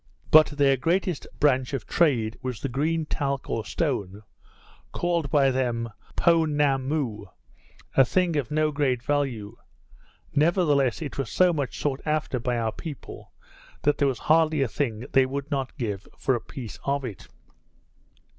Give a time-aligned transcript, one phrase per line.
[0.31, 4.23] But their greatest branch of trade was the green talc or stone,
[4.91, 7.27] called by them Poenammoo,
[7.95, 9.57] a thing of no great value;
[10.33, 13.31] nevertheless it was so much sought after by our people,
[13.83, 17.27] that there was hardly a thing they would not give for a piece of it.